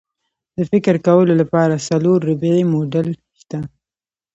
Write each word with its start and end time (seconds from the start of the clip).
د 0.55 0.57
فکر 0.71 0.95
کولو 1.07 1.33
لپاره 1.41 1.83
څلور 1.89 2.17
ربعي 2.29 2.63
موډل 2.71 3.07
شته. 3.41 3.59